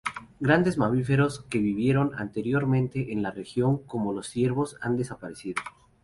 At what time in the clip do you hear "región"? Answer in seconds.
3.29-3.77